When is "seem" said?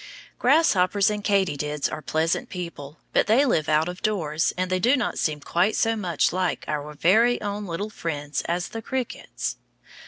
5.19-5.39